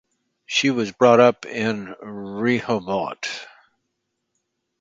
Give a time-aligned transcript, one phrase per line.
[0.47, 3.45] She was brought up in Rehovot.